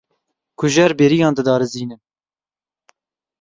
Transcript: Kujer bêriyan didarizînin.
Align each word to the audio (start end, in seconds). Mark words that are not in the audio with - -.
Kujer 0.59 0.91
bêriyan 0.99 1.33
didarizînin. 1.37 2.01